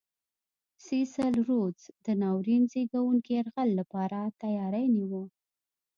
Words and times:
سیسل 0.87 1.33
رودز 1.47 1.83
د 2.05 2.07
ناورین 2.21 2.63
زېږوونکي 2.71 3.31
یرغل 3.37 3.69
لپاره 3.79 4.19
تیاری 4.41 4.85
نیوه. 4.95 5.23